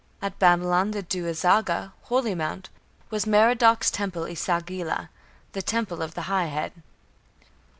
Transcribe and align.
At 0.19 0.39
Babylon, 0.39 0.89
the 0.89 1.03
Du 1.03 1.25
azaga, 1.27 1.91
"holy 2.05 2.33
mound", 2.33 2.69
was 3.11 3.27
Merodach's 3.27 3.91
temple 3.91 4.27
E 4.27 4.33
sagila, 4.33 5.09
"the 5.51 5.61
Temple 5.61 6.01
of 6.01 6.15
the 6.15 6.23
High 6.23 6.47
Head". 6.47 6.73